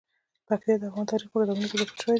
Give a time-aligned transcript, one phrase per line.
[0.47, 2.09] پکتیا د افغان تاریخ په کتابونو کې ذکر شوی دي.